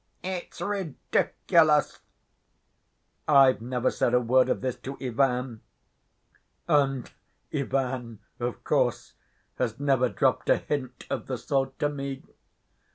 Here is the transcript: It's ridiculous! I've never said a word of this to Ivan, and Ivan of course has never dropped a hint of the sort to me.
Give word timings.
It's 0.23 0.59
ridiculous! 0.59 1.99
I've 3.27 3.61
never 3.61 3.91
said 3.91 4.15
a 4.15 4.19
word 4.19 4.49
of 4.49 4.61
this 4.61 4.75
to 4.77 4.97
Ivan, 4.99 5.61
and 6.67 7.11
Ivan 7.53 8.17
of 8.39 8.63
course 8.63 9.13
has 9.59 9.79
never 9.79 10.09
dropped 10.09 10.49
a 10.49 10.57
hint 10.57 11.05
of 11.11 11.27
the 11.27 11.37
sort 11.37 11.77
to 11.77 11.89
me. 11.89 12.23